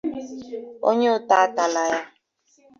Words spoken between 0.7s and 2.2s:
onye ụta atala ya'.